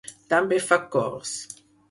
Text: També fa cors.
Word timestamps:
També 0.31 0.57
fa 0.69 0.79
cors. 0.97 1.37